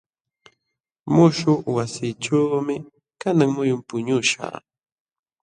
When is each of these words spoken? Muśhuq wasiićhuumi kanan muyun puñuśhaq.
Muśhuq 1.13 1.63
wasiićhuumi 1.75 2.75
kanan 3.21 3.49
muyun 3.55 3.81
puñuśhaq. 3.87 4.55